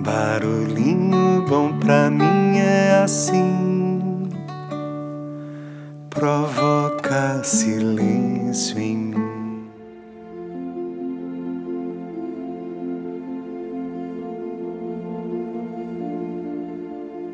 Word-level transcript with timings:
Barulhinho 0.00 1.46
bom 1.48 1.78
pra 1.78 2.10
mim 2.10 2.58
é 2.58 3.02
assim, 3.02 4.28
provoca 6.10 7.42
silêncio 7.44 8.78
em 8.78 8.96
mim. 8.96 9.70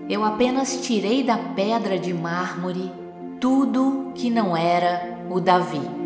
Eu 0.08 0.24
apenas 0.24 0.80
tirei 0.82 1.22
da 1.22 1.38
pedra 1.38 1.98
de 1.98 2.12
mármore 2.12 2.92
tudo 3.40 4.12
que 4.14 4.28
não 4.28 4.56
era 4.56 5.18
o 5.30 5.40
Davi. 5.40 5.99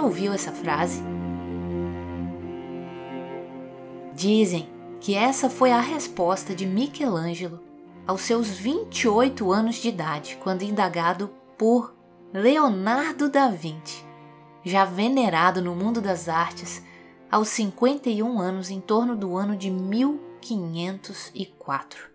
Já 0.00 0.02
ouviu 0.02 0.32
essa 0.32 0.50
frase? 0.50 1.02
Dizem 4.14 4.66
que 4.98 5.14
essa 5.14 5.50
foi 5.50 5.72
a 5.72 5.80
resposta 5.80 6.54
de 6.54 6.64
Michelangelo 6.66 7.60
aos 8.06 8.22
seus 8.22 8.48
28 8.48 9.52
anos 9.52 9.76
de 9.76 9.88
idade, 9.88 10.38
quando 10.42 10.62
indagado 10.62 11.28
por 11.58 11.94
Leonardo 12.32 13.28
da 13.28 13.50
Vinci, 13.50 14.02
já 14.64 14.86
venerado 14.86 15.60
no 15.60 15.76
mundo 15.76 16.00
das 16.00 16.30
artes 16.30 16.82
aos 17.30 17.48
51 17.48 18.40
anos 18.40 18.70
em 18.70 18.80
torno 18.80 19.14
do 19.14 19.36
ano 19.36 19.54
de 19.54 19.70
1504. 19.70 22.09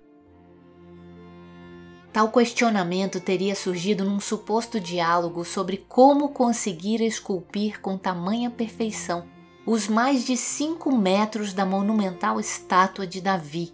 Tal 2.15 2.29
questionamento 2.29 3.19
teria 3.19 3.53
surgido 3.53 4.05
num 4.05 4.21
suposto 4.21 4.79
diálogo 4.79 5.43
sobre 5.43 5.75
como 5.75 6.29
conseguir 6.29 7.01
esculpir 7.01 7.81
com 7.81 7.97
tamanha 7.97 8.49
perfeição 8.49 9.25
os 9.65 9.89
mais 9.89 10.25
de 10.25 10.37
5 10.37 10.95
metros 10.95 11.51
da 11.51 11.65
monumental 11.65 12.39
estátua 12.39 13.05
de 13.05 13.19
Davi, 13.19 13.73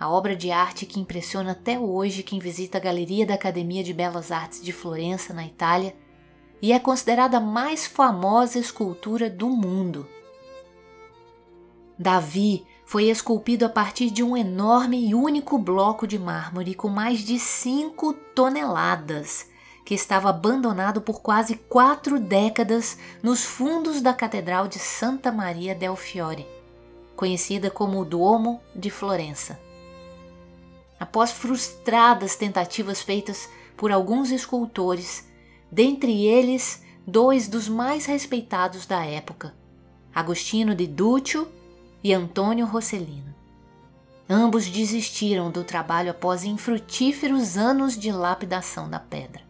a 0.00 0.08
obra 0.08 0.34
de 0.34 0.50
arte 0.50 0.86
que 0.86 0.98
impressiona 0.98 1.52
até 1.52 1.78
hoje 1.78 2.22
quem 2.22 2.38
visita 2.38 2.78
a 2.78 2.80
Galeria 2.80 3.26
da 3.26 3.34
Academia 3.34 3.84
de 3.84 3.92
Belas 3.92 4.32
Artes 4.32 4.62
de 4.62 4.72
Florença, 4.72 5.34
na 5.34 5.44
Itália, 5.44 5.94
e 6.62 6.72
é 6.72 6.78
considerada 6.78 7.36
a 7.36 7.40
mais 7.40 7.84
famosa 7.84 8.58
escultura 8.58 9.28
do 9.28 9.50
mundo. 9.50 10.08
Davi 11.98 12.64
foi 12.92 13.08
esculpido 13.08 13.64
a 13.64 13.70
partir 13.70 14.10
de 14.10 14.22
um 14.22 14.36
enorme 14.36 15.08
e 15.08 15.14
único 15.14 15.56
bloco 15.56 16.06
de 16.06 16.18
mármore 16.18 16.74
com 16.74 16.90
mais 16.90 17.20
de 17.20 17.38
5 17.38 18.12
toneladas, 18.34 19.46
que 19.82 19.94
estava 19.94 20.28
abandonado 20.28 21.00
por 21.00 21.22
quase 21.22 21.56
quatro 21.56 22.20
décadas 22.20 22.98
nos 23.22 23.44
fundos 23.44 24.02
da 24.02 24.12
Catedral 24.12 24.68
de 24.68 24.78
Santa 24.78 25.32
Maria 25.32 25.74
del 25.74 25.96
Fiore, 25.96 26.46
conhecida 27.16 27.70
como 27.70 27.98
o 27.98 28.04
Duomo 28.04 28.60
de 28.76 28.90
Florença. 28.90 29.58
Após 31.00 31.30
frustradas 31.32 32.36
tentativas 32.36 33.00
feitas 33.00 33.48
por 33.74 33.90
alguns 33.90 34.30
escultores, 34.30 35.26
dentre 35.70 36.26
eles 36.26 36.82
dois 37.06 37.48
dos 37.48 37.70
mais 37.70 38.04
respeitados 38.04 38.84
da 38.84 39.02
época, 39.02 39.54
Agostino 40.14 40.74
de 40.74 40.86
Duccio 40.86 41.48
e 42.02 42.12
Antônio 42.12 42.66
Rossellino. 42.66 43.32
Ambos 44.28 44.68
desistiram 44.68 45.50
do 45.50 45.62
trabalho 45.62 46.10
após 46.10 46.44
infrutíferos 46.44 47.56
anos 47.56 47.96
de 47.98 48.10
lapidação 48.10 48.88
da 48.88 48.98
pedra. 48.98 49.42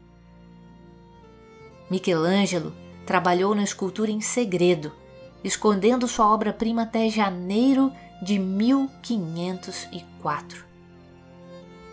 Michelangelo 1.91 2.75
trabalhou 3.07 3.55
na 3.55 3.63
escultura 3.63 4.11
em 4.11 4.21
segredo, 4.21 4.93
escondendo 5.45 6.09
sua 6.09 6.33
obra-prima 6.33 6.83
até 6.83 7.09
janeiro 7.09 7.93
de 8.23 8.39
1504. 8.39 10.65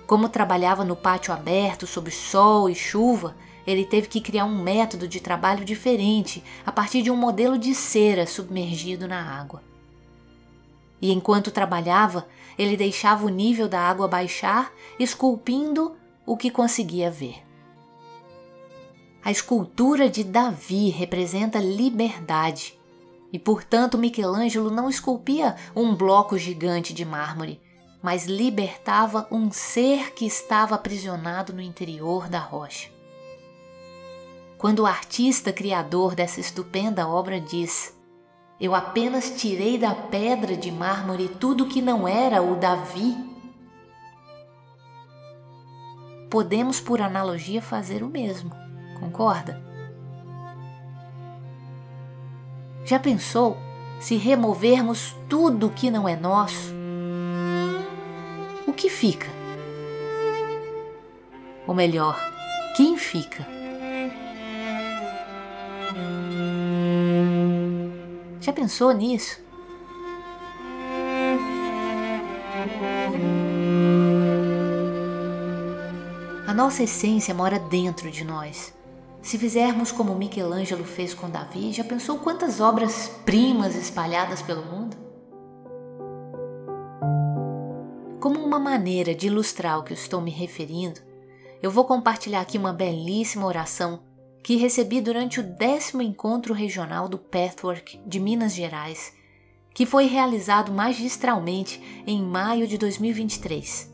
Como 0.08 0.30
trabalhava 0.30 0.84
no 0.84 0.96
pátio 0.96 1.34
aberto 1.34 1.86
sob 1.86 2.10
sol 2.10 2.70
e 2.70 2.76
chuva, 2.76 3.36
ele 3.68 3.86
teve 3.86 4.08
que 4.08 4.22
criar 4.22 4.46
um 4.46 4.64
método 4.64 5.08
de 5.08 5.20
trabalho 5.20 5.64
diferente 5.64 6.44
a 6.66 6.72
partir 6.72 7.04
de 7.04 7.12
um 7.12 7.16
modelo 7.16 7.58
de 7.58 7.76
cera 7.76 8.26
submergido 8.26 9.08
na 9.08 9.22
água 9.22 9.69
e 11.02 11.12
enquanto 11.12 11.52
trabalhava, 11.52 12.28
ele 12.58 12.76
deixava 12.76 13.26
o 13.26 13.30
nível 13.30 13.68
da 13.68 13.80
água 13.80 14.08
baixar, 14.08 14.74
esculpindo 15.00 15.96
o 16.26 16.36
que 16.36 16.52
conseguia 16.52 17.10
ver. 17.10 17.44
A 19.24 19.32
escultura 19.32 20.10
de 20.10 20.24
Davi 20.24 20.90
representa 20.90 21.60
liberdade, 21.60 22.78
e 23.32 23.38
portanto 23.38 23.98
Michelangelo 23.98 24.72
não 24.72 24.90
esculpia 24.90 25.56
um 25.76 25.96
bloco 25.96 26.38
gigante 26.38 26.94
de 26.94 27.06
mármore, 27.06 27.62
mas 28.02 28.26
libertava 28.26 29.28
um 29.30 29.52
ser 29.52 30.14
que 30.14 30.26
estava 30.26 30.76
aprisionado 30.76 31.54
no 31.54 31.62
interior 31.62 32.30
da 32.30 32.40
rocha. 32.40 32.90
Quando 34.58 34.80
o 34.80 34.86
artista 34.86 35.54
criador 35.54 36.16
dessa 36.16 36.40
estupenda 36.40 37.08
obra 37.08 37.40
diz: 37.40 37.94
eu 38.60 38.76
apenas 38.76 39.30
tirei 39.32 39.78
da 39.78 39.96
pedra 39.96 40.58
de 40.58 40.70
mármore 40.70 41.30
tudo 41.30 41.68
que 41.68 41.82
não 41.82 42.08
era 42.08 42.42
o 42.42 42.56
Davi. 42.56 43.16
Podemos, 46.30 46.80
por 46.80 47.02
analogia, 47.02 47.62
fazer 47.62 48.04
o 48.04 48.10
mesmo, 48.10 48.52
concorda? 49.00 49.64
Já 52.84 53.00
pensou 53.00 53.58
se 54.00 54.18
removermos 54.18 55.16
tudo 55.30 55.70
que 55.70 55.90
não 55.90 56.08
é 56.08 56.16
nosso? 56.16 56.74
O 58.68 58.74
que 58.74 58.90
fica? 58.90 59.28
Ou 61.66 61.74
melhor, 61.74 62.20
quem 62.76 62.98
fica? 62.98 63.59
Já 68.50 68.54
pensou 68.54 68.92
nisso? 68.92 69.40
A 76.48 76.54
nossa 76.56 76.82
essência 76.82 77.32
mora 77.32 77.60
dentro 77.60 78.10
de 78.10 78.24
nós. 78.24 78.74
Se 79.22 79.38
fizermos 79.38 79.92
como 79.92 80.16
Michelangelo 80.16 80.84
fez 80.84 81.14
com 81.14 81.30
Davi, 81.30 81.72
já 81.72 81.84
pensou 81.84 82.18
quantas 82.18 82.60
obras-primas 82.60 83.76
espalhadas 83.76 84.42
pelo 84.42 84.66
mundo? 84.66 84.98
Como 88.20 88.44
uma 88.44 88.58
maneira 88.60 89.14
de 89.14 89.28
ilustrar 89.28 89.78
o 89.78 89.84
que 89.84 89.94
eu 89.94 89.98
estou 89.98 90.20
me 90.22 90.32
referindo, 90.32 91.00
eu 91.62 91.70
vou 91.70 91.86
compartilhar 91.86 92.42
aqui 92.42 92.58
uma 92.58 92.74
belíssima 92.74 93.46
oração 93.46 94.00
que 94.50 94.56
recebi 94.56 95.00
durante 95.00 95.40
o 95.40 95.44
décimo 95.44 96.02
encontro 96.02 96.56
regional 96.56 97.08
do 97.08 97.20
Pathwork 97.20 98.02
de 98.04 98.20
Minas 98.20 98.56
Gerais, 98.56 99.14
que 99.76 99.86
foi 99.86 100.08
realizado 100.08 100.72
magistralmente 100.72 101.80
em 102.08 102.20
maio 102.20 102.66
de 102.66 102.76
2023, 102.76 103.94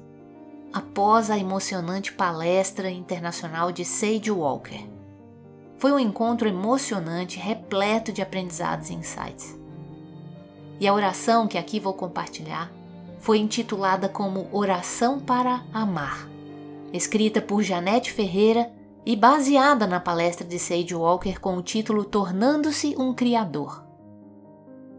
após 0.71 1.29
a 1.29 1.37
emocionante 1.37 2.13
palestra 2.13 2.89
internacional 2.89 3.69
de 3.69 3.83
Sage 3.83 4.31
Walker. 4.31 4.87
Foi 5.77 5.91
um 5.91 5.99
encontro 5.99 6.47
emocionante, 6.47 7.37
repleto 7.37 8.13
de 8.13 8.21
aprendizados 8.21 8.89
e 8.89 8.93
insights. 8.93 9.59
E 10.79 10.87
a 10.87 10.93
oração 10.93 11.49
que 11.49 11.57
aqui 11.57 11.81
vou 11.81 11.93
compartilhar 11.93 12.71
foi 13.19 13.39
intitulada 13.39 14.07
como 14.07 14.47
Oração 14.53 15.19
para 15.19 15.65
Amar, 15.73 16.29
escrita 16.93 17.41
por 17.41 17.61
Janete 17.61 18.09
Ferreira 18.09 18.71
e 19.05 19.15
baseada 19.15 19.85
na 19.85 19.99
palestra 19.99 20.45
de 20.45 20.57
Sage 20.57 20.95
Walker 20.95 21.39
com 21.39 21.55
o 21.57 21.61
título 21.61 22.03
Tornando-se 22.03 22.95
um 22.97 23.13
Criador. 23.13 23.85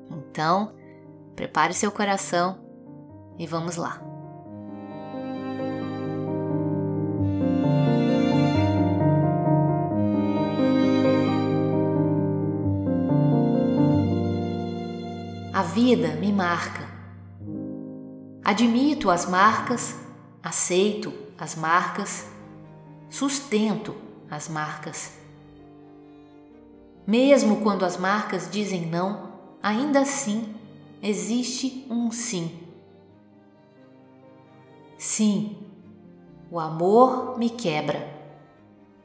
Então, 0.08 0.72
prepare 1.34 1.74
seu 1.74 1.90
coração 1.90 2.60
e 3.36 3.46
vamos 3.46 3.76
lá. 3.76 4.00
A 15.52 15.62
vida 15.62 16.08
me 16.20 16.32
marca. 16.32 16.86
Admito 18.44 19.10
as 19.10 19.28
marcas, 19.28 19.98
aceito 20.42 21.12
as 21.36 21.56
marcas 21.56 22.35
sustento 23.16 23.96
as 24.30 24.46
marcas. 24.46 25.12
Mesmo 27.06 27.62
quando 27.62 27.82
as 27.82 27.96
marcas 27.96 28.50
dizem 28.50 28.84
não, 28.84 29.32
ainda 29.62 30.00
assim 30.00 30.54
existe 31.02 31.86
um 31.88 32.10
sim. 32.10 32.58
Sim, 34.98 35.56
o 36.50 36.60
amor 36.60 37.38
me 37.38 37.48
quebra. 37.48 38.14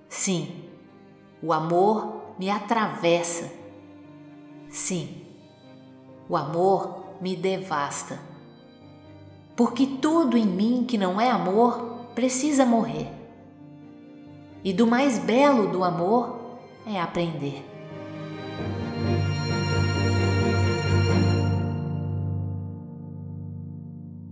Sim, 0.09 0.65
O 1.41 1.53
amor 1.53 2.35
me 2.37 2.49
atravessa. 2.49 3.51
Sim, 4.69 5.25
o 6.29 6.35
amor 6.35 7.15
me 7.19 7.35
devasta. 7.35 8.19
Porque 9.55 9.87
tudo 9.87 10.37
em 10.37 10.45
mim 10.45 10.85
que 10.87 10.97
não 10.97 11.19
é 11.19 11.31
amor 11.31 12.07
precisa 12.13 12.65
morrer. 12.65 13.20
E 14.63 14.71
do 14.71 14.85
mais 14.85 15.17
belo 15.17 15.67
do 15.67 15.83
amor 15.83 16.59
é 16.85 16.99
aprender. 16.99 17.65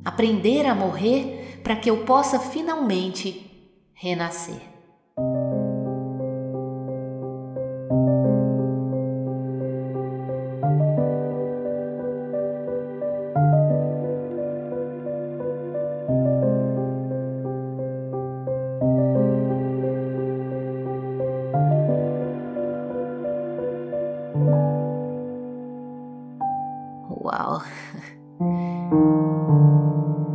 Aprender 0.06 0.66
a 0.68 0.76
morrer 0.76 1.62
para 1.64 1.76
que 1.76 1.90
eu 1.90 2.06
possa 2.06 2.40
finalmente 2.40 3.74
renascer. 3.94 4.69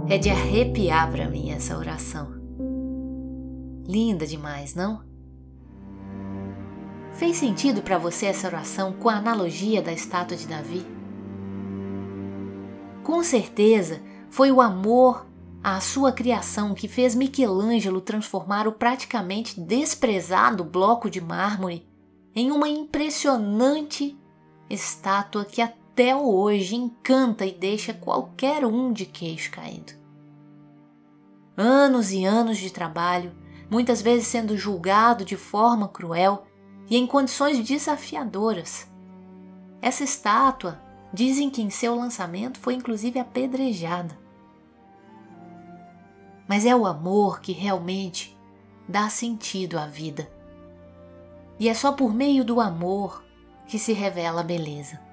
É 0.06 0.18
de 0.18 0.28
arrepiar 0.28 1.10
para 1.10 1.30
mim 1.30 1.50
essa 1.50 1.78
oração. 1.78 2.28
Linda 3.86 4.26
demais, 4.26 4.74
não? 4.74 5.02
Fez 7.14 7.38
sentido 7.38 7.80
para 7.80 7.96
você 7.96 8.26
essa 8.26 8.46
oração 8.46 8.92
com 8.92 9.08
a 9.08 9.16
analogia 9.16 9.80
da 9.80 9.92
estátua 9.92 10.36
de 10.36 10.46
Davi? 10.46 10.84
Com 13.02 13.22
certeza 13.22 14.02
foi 14.28 14.52
o 14.52 14.60
amor 14.60 15.26
à 15.62 15.80
sua 15.80 16.12
criação 16.12 16.74
que 16.74 16.86
fez 16.86 17.14
Michelangelo 17.14 18.00
transformar 18.00 18.68
o 18.68 18.72
praticamente 18.72 19.58
desprezado 19.58 20.64
bloco 20.64 21.08
de 21.08 21.20
mármore 21.20 21.88
em 22.34 22.50
uma 22.50 22.68
impressionante 22.68 24.18
estátua 24.68 25.44
que 25.44 25.62
até 25.62 25.83
até 25.94 26.16
hoje 26.16 26.74
encanta 26.74 27.46
e 27.46 27.52
deixa 27.52 27.94
qualquer 27.94 28.66
um 28.66 28.92
de 28.92 29.06
queixo 29.06 29.52
caído. 29.52 29.92
Anos 31.56 32.10
e 32.10 32.24
anos 32.24 32.58
de 32.58 32.68
trabalho, 32.68 33.32
muitas 33.70 34.02
vezes 34.02 34.26
sendo 34.26 34.56
julgado 34.56 35.24
de 35.24 35.36
forma 35.36 35.86
cruel 35.86 36.48
e 36.90 36.96
em 36.96 37.06
condições 37.06 37.64
desafiadoras. 37.64 38.90
Essa 39.80 40.02
estátua 40.02 40.82
dizem 41.12 41.48
que 41.48 41.62
em 41.62 41.70
seu 41.70 41.94
lançamento 41.94 42.58
foi 42.58 42.74
inclusive 42.74 43.20
apedrejada. 43.20 44.18
Mas 46.48 46.66
é 46.66 46.74
o 46.74 46.86
amor 46.86 47.40
que 47.40 47.52
realmente 47.52 48.36
dá 48.88 49.08
sentido 49.08 49.78
à 49.78 49.86
vida. 49.86 50.28
E 51.56 51.68
é 51.68 51.72
só 51.72 51.92
por 51.92 52.12
meio 52.12 52.44
do 52.44 52.60
amor 52.60 53.24
que 53.68 53.78
se 53.78 53.92
revela 53.92 54.40
a 54.40 54.44
beleza. 54.44 55.03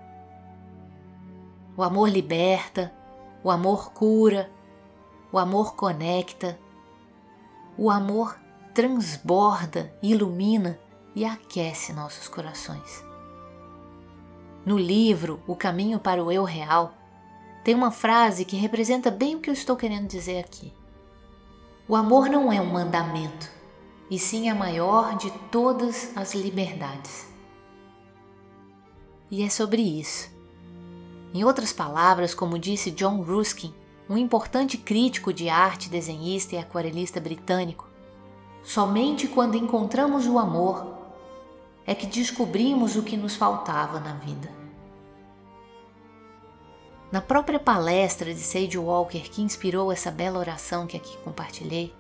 O 1.76 1.84
amor 1.84 2.10
liberta, 2.10 2.94
o 3.44 3.50
amor 3.50 3.94
cura, 3.94 4.52
o 5.32 5.38
amor 5.38 5.76
conecta, 5.76 6.60
o 7.78 7.90
amor 7.90 8.38
transborda, 8.74 9.94
ilumina 10.04 10.78
e 11.16 11.24
aquece 11.24 11.94
nossos 11.94 12.28
corações. 12.28 13.04
No 14.66 14.78
livro 14.78 15.42
O 15.48 15.56
Caminho 15.56 15.98
para 15.98 16.24
o 16.24 16.32
Eu 16.32 16.44
Real, 16.44 16.94
tem 17.64 17.74
uma 17.74 17.92
frase 17.92 18.44
que 18.44 18.58
representa 18.58 19.10
bem 19.10 19.36
o 19.36 19.40
que 19.40 19.50
eu 19.50 19.54
estou 19.54 19.76
querendo 19.76 20.08
dizer 20.08 20.40
aqui. 20.40 20.74
O 21.88 21.96
amor 21.96 22.30
não 22.30 22.52
é 22.52 22.60
um 22.60 22.72
mandamento, 22.72 23.50
e 24.10 24.20
sim 24.20 24.50
a 24.50 24.56
maior 24.56 25.16
de 25.18 25.32
todas 25.50 26.16
as 26.18 26.36
liberdades. 26.36 27.32
E 29.30 29.42
é 29.44 29.50
sobre 29.50 29.82
isso 29.82 30.31
em 31.34 31.44
outras 31.44 31.72
palavras, 31.72 32.34
como 32.34 32.60
disse 32.60 32.92
John 32.92 33.22
Ruskin, 33.22 33.74
um 34.10 34.18
importante 34.18 34.78
crítico 34.78 35.32
de 35.32 35.48
arte, 35.48 35.90
desenhista 35.90 36.56
e 36.56 36.58
aquarelista 36.58 37.20
britânico, 37.20 37.88
somente 38.64 39.28
quando 39.28 39.56
encontramos 39.56 40.28
o 40.28 40.38
amor 40.38 41.00
é 41.86 41.96
que 41.96 42.06
descobrimos 42.06 42.96
o 42.96 43.04
que 43.04 43.18
nos 43.18 43.36
faltava 43.36 44.00
na 44.00 44.14
vida. 44.14 44.52
Na 47.12 47.22
própria 47.22 47.60
palestra 47.60 48.34
de 48.34 48.40
Sage 48.40 48.78
Walker 48.78 49.22
que 49.22 49.42
inspirou 49.42 49.92
essa 49.92 50.12
bela 50.12 50.40
oração 50.40 50.88
que 50.88 50.96
aqui 50.96 51.18
compartilhei, 51.20 51.94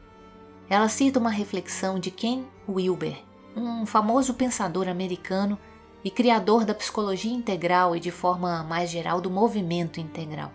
ela 0.69 0.87
cita 0.87 1.19
uma 1.19 1.29
reflexão 1.29 1.99
de 1.99 2.11
Ken 2.11 2.45
Wilber, 2.67 3.21
um 3.55 3.85
famoso 3.85 4.33
pensador 4.33 4.87
americano 4.87 5.59
e 6.03 6.09
criador 6.09 6.65
da 6.65 6.73
psicologia 6.73 7.31
integral 7.31 7.95
e, 7.95 7.99
de 7.99 8.11
forma 8.11 8.63
mais 8.63 8.89
geral, 8.89 9.21
do 9.21 9.29
movimento 9.29 9.99
integral. 9.99 10.51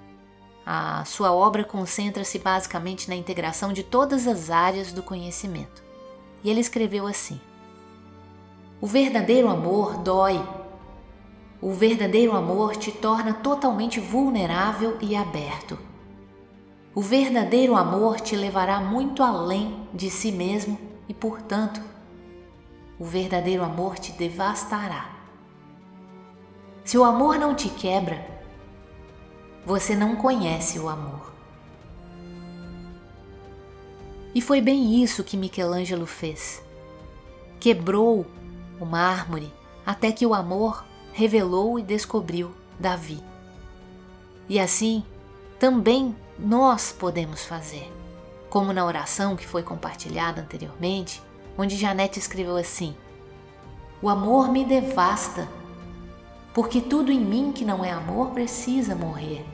A 0.64 1.04
sua 1.04 1.32
obra 1.32 1.62
concentra-se 1.62 2.40
basicamente 2.40 3.08
na 3.08 3.14
integração 3.14 3.72
de 3.72 3.84
todas 3.84 4.26
as 4.26 4.50
áreas 4.50 4.93
do 4.93 5.02
conhecimento. 5.02 5.84
E 6.43 6.50
ele 6.50 6.60
escreveu 6.60 7.06
assim: 7.06 7.40
O 8.81 8.87
verdadeiro 8.87 9.48
amor 9.48 9.98
dói. 9.98 10.44
O 11.62 11.72
verdadeiro 11.72 12.37
amor 12.37 12.76
te 12.76 12.90
torna 12.90 13.32
totalmente 13.32 14.00
vulnerável 14.00 14.98
e 15.00 15.14
aberto. 15.14 15.78
O 16.94 17.00
verdadeiro 17.00 17.76
amor 17.76 18.20
te 18.20 18.34
levará 18.34 18.81
muito 18.81 19.22
além 19.22 19.87
de 19.94 20.10
si 20.10 20.32
mesmo 20.32 20.78
e, 21.08 21.14
portanto, 21.14 21.81
o 22.98 23.04
verdadeiro 23.04 23.62
amor 23.62 23.98
te 23.98 24.12
devastará. 24.12 25.15
Se 26.86 26.96
o 26.96 27.02
amor 27.02 27.36
não 27.36 27.52
te 27.52 27.68
quebra, 27.68 28.24
você 29.64 29.96
não 29.96 30.14
conhece 30.14 30.78
o 30.78 30.88
amor. 30.88 31.32
E 34.32 34.40
foi 34.40 34.60
bem 34.60 35.02
isso 35.02 35.24
que 35.24 35.36
Michelangelo 35.36 36.06
fez. 36.06 36.62
Quebrou 37.58 38.24
o 38.78 38.84
mármore 38.84 39.52
até 39.84 40.12
que 40.12 40.24
o 40.24 40.32
amor 40.32 40.84
revelou 41.12 41.76
e 41.76 41.82
descobriu 41.82 42.55
Davi. 42.78 43.20
E 44.48 44.60
assim, 44.60 45.02
também 45.58 46.14
nós 46.38 46.93
podemos 46.93 47.44
fazer. 47.44 47.93
Como 48.48 48.72
na 48.72 48.84
oração 48.84 49.34
que 49.34 49.44
foi 49.44 49.64
compartilhada 49.64 50.40
anteriormente, 50.40 51.20
onde 51.58 51.74
Janete 51.74 52.20
escreveu 52.20 52.56
assim: 52.56 52.94
O 54.00 54.08
amor 54.08 54.52
me 54.52 54.64
devasta 54.64 55.48
porque 56.56 56.81
tudo 56.81 57.13
em 57.13 57.20
mim 57.20 57.53
que 57.53 57.67
não 57.67 57.84
é 57.84 57.91
amor 57.91 58.31
precisa 58.31 58.94
morrer. 58.94 59.44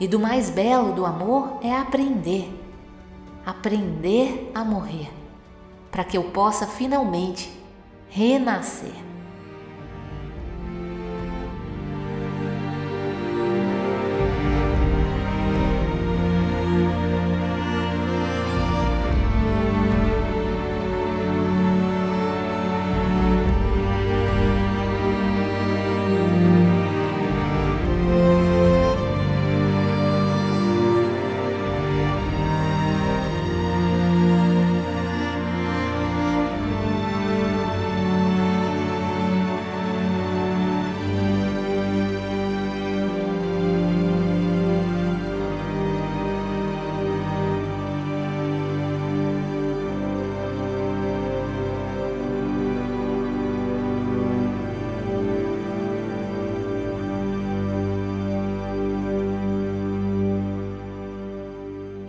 E 0.00 0.08
do 0.08 0.18
mais 0.18 0.48
belo 0.48 0.94
do 0.94 1.04
amor 1.04 1.58
é 1.60 1.76
aprender, 1.76 2.50
aprender 3.44 4.50
a 4.54 4.64
morrer, 4.64 5.10
para 5.90 6.02
que 6.02 6.16
eu 6.16 6.24
possa 6.30 6.66
finalmente 6.66 7.52
renascer. 8.08 8.94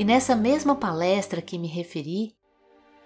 E 0.05 0.07
nessa 0.07 0.35
mesma 0.35 0.75
palestra 0.75 1.41
que 1.41 1.57
me 1.57 1.67
referi, 1.67 2.35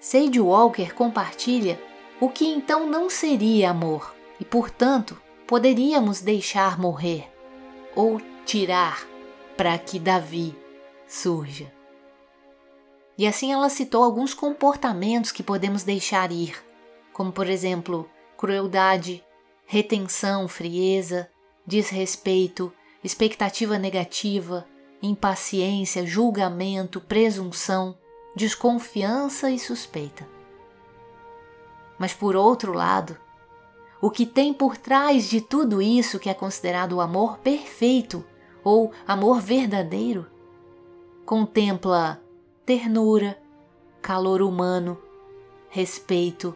Sage 0.02 0.38
Walker 0.38 0.94
compartilha 0.94 1.82
o 2.20 2.28
que 2.28 2.46
então 2.46 2.90
não 2.90 3.10
seria 3.10 3.70
amor 3.70 4.14
e, 4.38 4.44
portanto, 4.44 5.18
poderíamos 5.48 6.20
deixar 6.20 6.78
morrer 6.78 7.32
ou 7.96 8.20
tirar 8.46 9.08
para 9.56 9.78
que 9.78 9.98
Davi 9.98 10.54
surja. 11.08 11.72
E 13.18 13.26
assim 13.26 13.54
ela 13.54 13.70
citou 13.70 14.04
alguns 14.04 14.34
comportamentos 14.34 15.32
que 15.32 15.42
podemos 15.42 15.84
deixar 15.84 16.34
ir, 16.34 16.62
como 17.14 17.32
por 17.32 17.48
exemplo, 17.48 18.10
crueldade, 18.36 19.24
retenção, 19.66 20.50
frieza, 20.50 21.32
desrespeito, 21.66 22.74
expectativa 23.02 23.80
negativa, 23.80 24.68
impaciência, 25.02 26.06
julgamento, 26.06 27.00
presunção, 27.00 27.98
desconfiança 28.36 29.50
e 29.50 29.58
suspeita. 29.60 30.28
Mas 31.98 32.14
por 32.14 32.36
outro 32.36 32.74
lado, 32.74 33.18
o 34.02 34.10
que 34.10 34.26
tem 34.26 34.54
por 34.54 34.78
trás 34.78 35.30
de 35.30 35.42
tudo 35.42 35.82
isso 35.82 36.20
que 36.20 36.30
é 36.30 36.34
considerado 36.34 36.94
o 36.94 37.02
amor 37.02 37.40
perfeito 37.40 38.26
ou 38.64 38.92
amor 39.06 39.42
verdadeiro 39.42 40.26
contempla 41.26 42.22
ternura, 42.66 43.38
calor 44.02 44.42
humano, 44.42 44.98
respeito, 45.70 46.56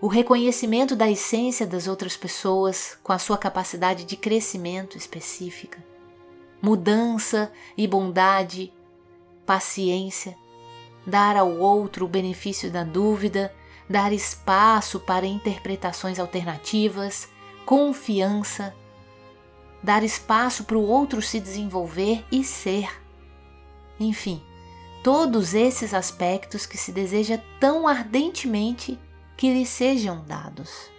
o 0.00 0.06
reconhecimento 0.06 0.94
da 0.94 1.10
essência 1.10 1.66
das 1.66 1.88
outras 1.88 2.16
pessoas 2.16 2.98
com 3.02 3.12
a 3.12 3.18
sua 3.18 3.38
capacidade 3.38 4.04
de 4.04 4.16
crescimento 4.16 4.98
específica, 4.98 5.82
mudança 6.64 7.52
e 7.76 7.86
bondade, 7.86 8.72
paciência, 9.44 10.34
dar 11.06 11.36
ao 11.36 11.58
outro 11.58 12.06
o 12.06 12.08
benefício 12.08 12.70
da 12.70 12.82
dúvida, 12.82 13.54
dar 13.88 14.14
espaço 14.14 14.98
para 14.98 15.26
interpretações 15.26 16.18
alternativas, 16.18 17.28
confiança, 17.66 18.74
dar 19.82 20.02
espaço 20.02 20.64
para 20.64 20.78
o 20.78 20.86
outro 20.86 21.20
se 21.20 21.38
desenvolver 21.38 22.24
e 22.32 22.42
ser. 22.42 22.88
Enfim, 24.00 24.42
todos 25.02 25.52
esses 25.52 25.92
aspectos 25.92 26.64
que 26.64 26.78
se 26.78 26.90
deseja 26.90 27.38
tão 27.60 27.86
ardentemente 27.86 28.98
que 29.36 29.52
lhe 29.52 29.66
sejam 29.66 30.24
dados. 30.24 30.93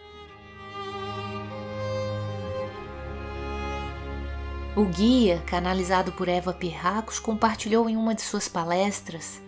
O 4.75 4.83
guia, 4.83 5.41
canalizado 5.45 6.11
por 6.11 6.27
Eva 6.27 6.51
Pirracos, 6.51 7.17
compartilhou 7.17 7.89
em 7.89 7.95
uma 7.95 8.13
de 8.13 8.21
suas 8.21 8.49
palestras 8.49 9.41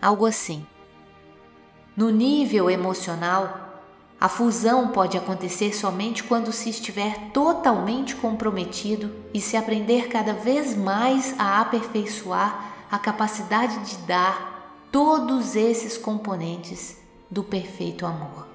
algo 0.00 0.24
assim. 0.24 0.64
No 1.96 2.10
nível 2.10 2.70
emocional, 2.70 3.82
a 4.20 4.28
fusão 4.28 4.92
pode 4.92 5.18
acontecer 5.18 5.74
somente 5.74 6.22
quando 6.22 6.52
se 6.52 6.70
estiver 6.70 7.32
totalmente 7.32 8.14
comprometido 8.14 9.12
e 9.34 9.40
se 9.40 9.56
aprender 9.56 10.06
cada 10.06 10.32
vez 10.32 10.76
mais 10.76 11.34
a 11.40 11.60
aperfeiçoar 11.60 12.86
a 12.88 13.00
capacidade 13.00 13.84
de 13.84 13.96
dar 14.06 14.86
todos 14.92 15.56
esses 15.56 15.98
componentes 15.98 16.96
do 17.28 17.42
perfeito 17.42 18.06
amor. 18.06 18.46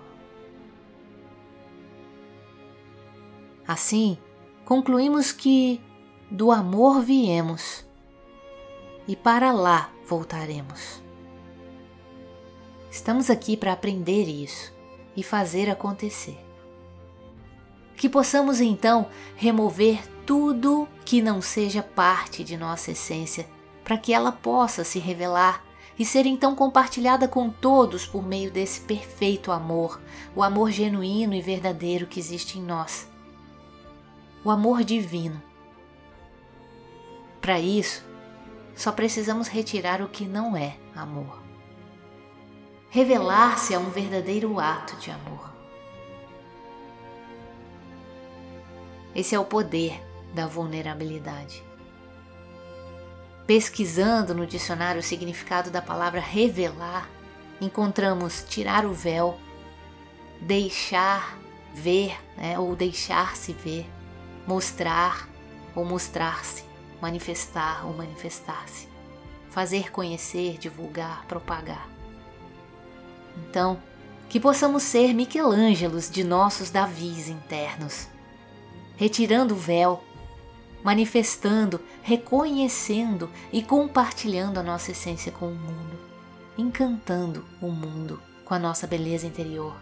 Assim, 3.67 4.17
concluímos 4.63 5.33
que 5.33 5.81
do 6.33 6.51
amor 6.51 7.03
viemos 7.03 7.85
e 9.07 9.15
para 9.15 9.51
lá 9.51 9.91
voltaremos. 10.07 10.99
Estamos 12.89 13.29
aqui 13.29 13.55
para 13.55 13.71
aprender 13.71 14.23
isso 14.23 14.73
e 15.15 15.21
fazer 15.21 15.69
acontecer. 15.69 16.43
Que 17.95 18.09
possamos 18.09 18.59
então 18.61 19.09
remover 19.35 20.01
tudo 20.25 20.87
que 21.05 21.21
não 21.21 21.39
seja 21.39 21.83
parte 21.83 22.43
de 22.43 22.57
nossa 22.57 22.89
essência, 22.89 23.47
para 23.83 23.99
que 23.99 24.11
ela 24.11 24.31
possa 24.31 24.83
se 24.83 24.97
revelar 24.97 25.63
e 25.99 26.03
ser 26.03 26.25
então 26.25 26.55
compartilhada 26.55 27.27
com 27.27 27.47
todos 27.47 28.07
por 28.07 28.25
meio 28.25 28.49
desse 28.49 28.81
perfeito 28.81 29.51
amor, 29.51 30.01
o 30.35 30.41
amor 30.41 30.71
genuíno 30.71 31.35
e 31.35 31.41
verdadeiro 31.41 32.07
que 32.07 32.19
existe 32.19 32.57
em 32.57 32.63
nós. 32.63 33.07
O 34.43 34.49
amor 34.49 34.83
divino 34.83 35.52
para 37.43 37.59
isso, 37.59 38.05
só 38.73 38.89
precisamos 38.89 39.49
retirar 39.49 40.01
o 40.01 40.07
que 40.07 40.25
não 40.25 40.55
é 40.55 40.77
amor. 40.95 41.43
Revelar-se 42.89 43.73
é 43.73 43.77
um 43.77 43.89
verdadeiro 43.89 44.61
ato 44.61 44.95
de 44.95 45.11
amor. 45.11 45.51
Esse 49.13 49.35
é 49.35 49.39
o 49.39 49.43
poder 49.43 50.01
da 50.33 50.47
vulnerabilidade. 50.47 51.61
Pesquisando 53.45 54.33
no 54.33 54.47
dicionário 54.47 55.01
o 55.01 55.03
significado 55.03 55.69
da 55.69 55.81
palavra 55.81 56.21
revelar, 56.21 57.09
encontramos 57.59 58.45
tirar 58.47 58.85
o 58.85 58.93
véu, 58.93 59.37
deixar 60.39 61.37
ver 61.73 62.17
né, 62.37 62.57
ou 62.57 62.73
deixar-se 62.73 63.51
ver, 63.51 63.85
mostrar 64.47 65.27
ou 65.75 65.83
mostrar-se 65.83 66.71
manifestar 67.03 67.85
ou 67.85 67.93
manifestar-se, 67.93 68.87
fazer 69.49 69.91
conhecer, 69.91 70.57
divulgar, 70.57 71.25
propagar. 71.25 71.89
Então, 73.37 73.77
que 74.29 74.39
possamos 74.39 74.83
ser 74.83 75.13
Michelangelos 75.13 76.09
de 76.09 76.23
nossos 76.23 76.69
Davis 76.69 77.27
internos, 77.27 78.07
retirando 78.95 79.53
o 79.53 79.57
véu, 79.57 80.01
manifestando, 80.81 81.81
reconhecendo 82.01 83.29
e 83.51 83.61
compartilhando 83.61 84.59
a 84.59 84.63
nossa 84.63 84.91
essência 84.91 85.29
com 85.29 85.47
o 85.47 85.55
mundo, 85.55 85.99
encantando 86.57 87.43
o 87.61 87.67
mundo 87.67 88.21
com 88.45 88.53
a 88.53 88.59
nossa 88.59 88.87
beleza 88.87 89.27
interior 89.27 89.75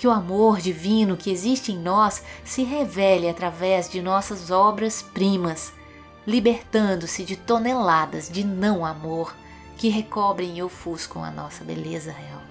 que 0.00 0.08
o 0.08 0.10
amor 0.10 0.62
divino 0.62 1.14
que 1.14 1.30
existe 1.30 1.72
em 1.72 1.78
nós 1.78 2.22
se 2.42 2.62
revele 2.62 3.28
através 3.28 3.86
de 3.86 4.00
nossas 4.00 4.50
obras-primas, 4.50 5.74
libertando-se 6.26 7.22
de 7.22 7.36
toneladas 7.36 8.26
de 8.26 8.42
não 8.42 8.86
amor 8.86 9.36
que 9.76 9.90
recobrem 9.90 10.56
e 10.56 10.62
ofuscam 10.62 11.22
a 11.22 11.30
nossa 11.30 11.62
beleza 11.64 12.12
real. 12.12 12.49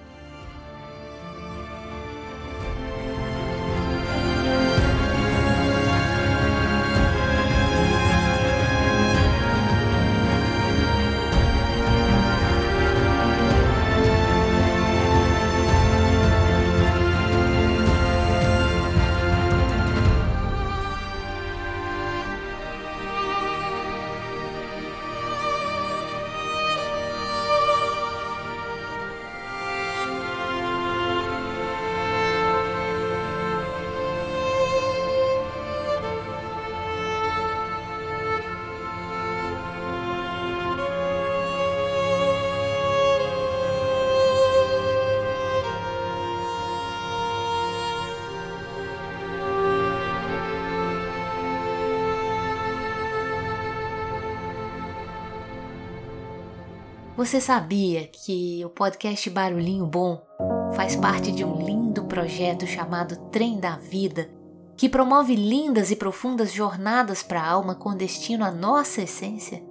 Você 57.20 57.38
sabia 57.38 58.06
que 58.06 58.64
o 58.64 58.70
podcast 58.70 59.28
Barulhinho 59.28 59.84
Bom 59.84 60.26
faz 60.74 60.96
parte 60.96 61.30
de 61.30 61.44
um 61.44 61.62
lindo 61.62 62.06
projeto 62.06 62.66
chamado 62.66 63.14
Trem 63.28 63.60
da 63.60 63.76
Vida, 63.76 64.30
que 64.74 64.88
promove 64.88 65.36
lindas 65.36 65.90
e 65.90 65.96
profundas 65.96 66.50
jornadas 66.50 67.22
para 67.22 67.42
a 67.42 67.46
alma 67.46 67.74
com 67.74 67.94
destino 67.94 68.42
à 68.42 68.50
nossa 68.50 69.02
essência? 69.02 69.62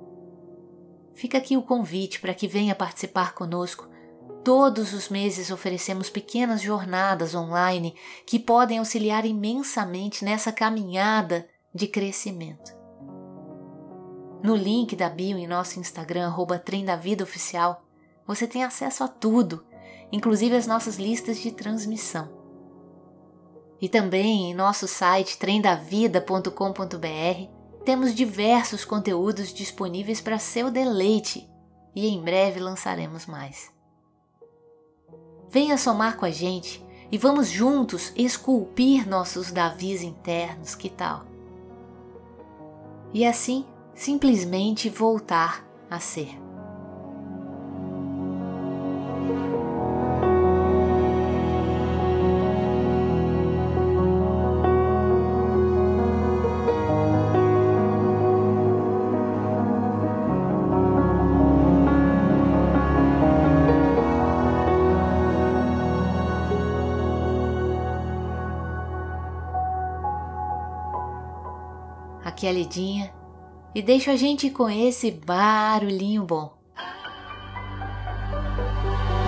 Fica 1.15 1.39
aqui 1.39 1.57
o 1.57 1.63
convite 1.63 2.21
para 2.21 2.35
que 2.35 2.47
venha 2.47 2.75
participar 2.75 3.33
conosco. 3.33 3.89
Todos 4.45 4.93
os 4.93 5.09
meses 5.09 5.49
oferecemos 5.49 6.07
pequenas 6.07 6.61
jornadas 6.61 7.33
online 7.33 7.95
que 8.27 8.37
podem 8.37 8.77
auxiliar 8.77 9.25
imensamente 9.25 10.23
nessa 10.23 10.51
caminhada 10.51 11.47
de 11.73 11.87
crescimento. 11.87 12.78
No 14.41 14.55
link 14.55 14.95
da 14.95 15.09
bio 15.09 15.37
em 15.37 15.47
nosso 15.47 15.79
Instagram, 15.79 16.27
arroba 16.27 16.57
Trem 16.57 16.85
da 16.85 16.95
Vida 16.95 17.23
Oficial, 17.23 17.83
você 18.25 18.47
tem 18.47 18.63
acesso 18.63 19.03
a 19.03 19.07
tudo 19.07 19.65
inclusive 20.11 20.55
as 20.55 20.67
nossas 20.67 20.97
listas 20.97 21.37
de 21.37 21.51
transmissão. 21.51 22.29
E 23.81 23.87
também 23.87 24.51
em 24.51 24.53
nosso 24.53 24.87
site 24.87 25.37
trendavida.com.br 25.37 27.83
temos 27.85 28.13
diversos 28.13 28.83
conteúdos 28.83 29.53
disponíveis 29.53 30.19
para 30.19 30.37
seu 30.37 30.69
deleite 30.69 31.49
e 31.95 32.07
em 32.07 32.21
breve 32.21 32.59
lançaremos 32.59 33.25
mais. 33.25 33.71
Venha 35.49 35.77
somar 35.77 36.17
com 36.17 36.25
a 36.25 36.31
gente 36.31 36.85
e 37.11 37.17
vamos 37.17 37.49
juntos 37.49 38.11
esculpir 38.15 39.07
nossos 39.07 39.51
Davis 39.51 40.03
internos, 40.03 40.75
que 40.75 40.89
tal? 40.89 41.25
E 43.11 43.25
assim, 43.25 43.65
simplesmente 43.99 44.89
voltar 44.89 45.65
a 45.89 45.99
ser. 45.99 46.29
aqui 72.23 72.47
a 72.47 72.53
Lidinha 72.53 73.18
e 73.73 73.81
deixo 73.81 74.09
a 74.09 74.15
gente 74.15 74.49
com 74.49 74.69
esse 74.69 75.11
barulhinho 75.11 76.23
bom. 76.23 76.57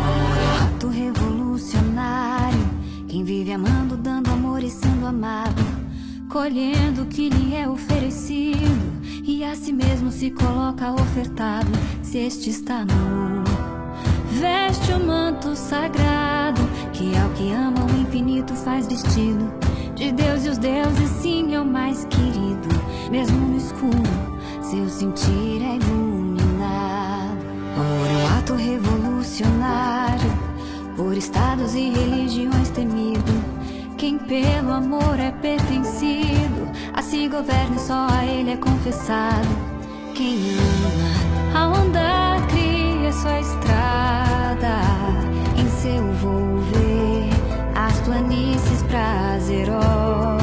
Amor 0.01 0.37
é 0.37 0.63
um 0.63 0.75
ato 0.75 0.87
revolucionário. 0.87 2.71
Quem 3.07 3.23
vive 3.23 3.51
amando, 3.51 3.97
dando 3.97 4.31
amor 4.31 4.63
e 4.63 4.69
sendo 4.69 5.05
amado, 5.05 5.61
colhendo 6.29 7.03
o 7.03 7.07
que 7.07 7.29
lhe 7.29 7.55
é 7.55 7.67
oferecido 7.67 9.01
e 9.23 9.43
a 9.43 9.55
si 9.55 9.71
mesmo 9.71 10.11
se 10.11 10.31
coloca 10.31 10.91
ofertado. 10.93 11.71
Se 12.01 12.17
este 12.17 12.49
está 12.49 12.85
nu, 12.85 13.43
veste 14.39 14.91
o 14.93 15.05
manto 15.05 15.55
sagrado 15.55 16.61
que 16.93 17.17
ao 17.17 17.29
que 17.31 17.51
ama 17.51 17.85
o 17.85 18.01
infinito 18.01 18.53
faz 18.55 18.87
vestido 18.87 19.51
de 19.95 20.11
Deus 20.11 20.45
e 20.45 20.49
os 20.49 20.57
deuses, 20.57 21.09
sim, 21.21 21.53
é 21.53 21.61
o 21.61 21.65
mais 21.65 22.05
querido. 22.05 22.67
Mesmo 23.11 23.37
no 23.37 23.57
escuro, 23.57 24.30
seu 24.71 24.87
sentir 24.87 25.61
é 25.61 25.75
iluminado. 25.75 27.37
Amor 27.75 28.07
é 28.07 28.15
um 28.15 28.37
ato 28.37 28.53
revolucionário, 28.53 30.31
por 30.95 31.17
estados 31.17 31.75
e 31.75 31.89
religiões 31.89 32.69
temido. 32.69 33.33
Quem 33.97 34.17
pelo 34.17 34.71
amor 34.71 35.19
é 35.19 35.29
pertencido, 35.29 36.71
a 36.93 37.01
se 37.01 37.27
governa 37.27 37.77
só 37.77 38.07
a 38.09 38.25
ele 38.25 38.51
é 38.51 38.55
confessado. 38.55 39.49
Quem 40.13 40.37
ama 40.53 41.59
a 41.59 41.67
onda 41.67 42.47
cria 42.47 43.11
sua 43.11 43.41
estrada, 43.41 44.79
em 45.57 45.69
seu 45.81 46.01
volver 46.13 47.29
as 47.75 47.99
planícies 47.99 48.83
prazerosas 48.83 50.40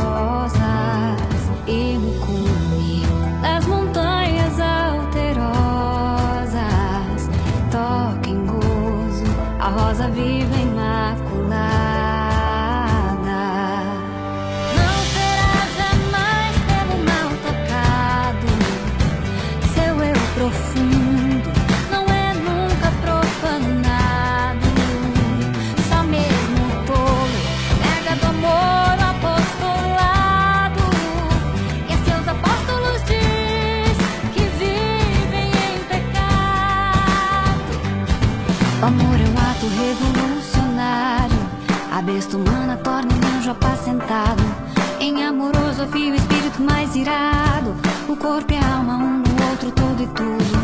tudo. 50.18 50.57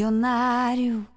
O 0.00 1.07